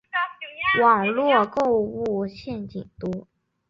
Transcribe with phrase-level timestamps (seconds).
[0.81, 3.27] 网路购物陷阱多